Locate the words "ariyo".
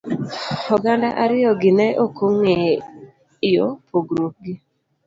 1.23-1.51